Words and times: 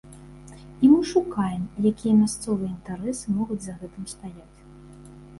І 0.85 0.87
мы 0.91 0.95
шукаем, 1.09 1.65
якія 1.89 2.13
мясцовыя 2.21 2.69
інтарэсы 2.77 3.33
могуць 3.35 3.59
за 3.65 3.75
гэтым 3.83 4.07
стаяць. 4.15 4.57